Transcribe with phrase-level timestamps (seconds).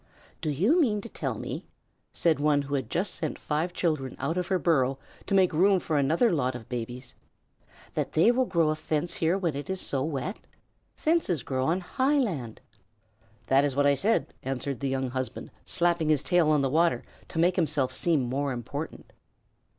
[0.41, 1.67] "Do you mean to tell me,"
[2.11, 5.79] said one who had just sent five children out of her burrow to make room
[5.79, 7.13] for another lot of babies,
[7.93, 10.37] "that they will grow a fence here where it is so wet?
[10.95, 12.61] Fences grow on high land."
[13.45, 17.03] "That is what I said," answered the young husband, slapping his tail on the water
[17.27, 19.13] to make himself seem more important.